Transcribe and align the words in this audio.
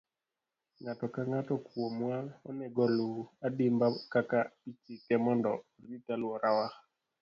Ng'ato 0.81 1.05
ka 1.13 1.21
ng'ato 1.29 1.53
kuomwa 1.67 2.15
onego 2.47 2.81
oluw 2.87 3.13
adimba 3.47 3.87
kaka 4.13 4.39
ichike 4.69 5.15
mondo 5.25 5.51
orit 5.81 6.05
alworawa. 6.13 6.67